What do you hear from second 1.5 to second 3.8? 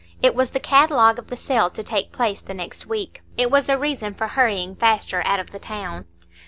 to take place the next week; it was a